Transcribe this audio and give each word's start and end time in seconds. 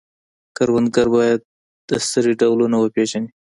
کروندګر 0.57 1.07
باید 1.15 1.39
د 1.89 1.91
سرې 2.09 2.33
ډولونه 2.39 2.75
وپیژني. 2.79 3.29